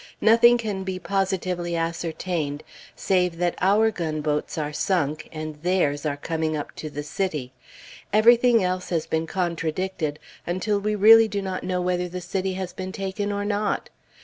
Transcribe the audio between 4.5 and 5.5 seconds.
are sunk,